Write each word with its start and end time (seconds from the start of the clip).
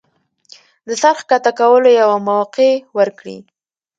د 0.87 0.89
سر 1.01 1.15
ښکته 1.19 1.51
کولو 1.59 1.89
يوه 2.01 2.17
موقع 2.29 2.71
ورکړي 2.97 3.37